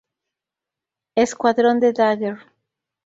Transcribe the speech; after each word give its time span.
Escuadrón 1.15 1.79
de 1.79 1.93
Dagger. 1.93 2.39